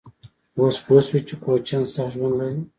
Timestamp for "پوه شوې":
0.85-1.19